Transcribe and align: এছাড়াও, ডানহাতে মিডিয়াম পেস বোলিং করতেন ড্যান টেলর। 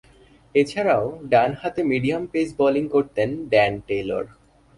এছাড়াও, 0.55 1.05
ডানহাতে 1.31 1.81
মিডিয়াম 1.91 2.23
পেস 2.31 2.47
বোলিং 2.59 2.85
করতেন 2.95 3.29
ড্যান 3.51 3.73
টেলর। 3.87 4.25